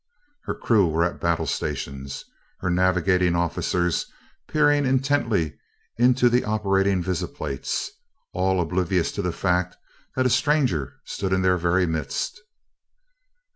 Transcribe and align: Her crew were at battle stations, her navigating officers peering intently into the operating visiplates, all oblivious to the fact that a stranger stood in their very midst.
Her 0.45 0.55
crew 0.55 0.87
were 0.87 1.03
at 1.03 1.21
battle 1.21 1.45
stations, 1.45 2.25
her 2.61 2.71
navigating 2.71 3.35
officers 3.35 4.07
peering 4.47 4.83
intently 4.83 5.59
into 5.95 6.27
the 6.27 6.43
operating 6.43 7.03
visiplates, 7.03 7.91
all 8.33 8.59
oblivious 8.59 9.11
to 9.11 9.21
the 9.21 9.31
fact 9.31 9.77
that 10.15 10.25
a 10.25 10.29
stranger 10.31 10.99
stood 11.05 11.31
in 11.33 11.43
their 11.43 11.55
very 11.59 11.85
midst. 11.85 12.41